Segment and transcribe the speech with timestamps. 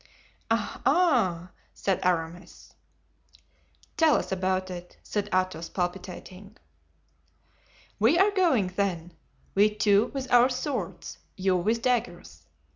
[0.49, 0.81] "Ah!
[0.83, 2.73] ah!" said Aramis.
[3.97, 6.57] "Tell us about it," said Athos, palpitating.
[7.99, 9.13] "We are going, then,
[9.53, 12.47] we two with our swords, you with daggers.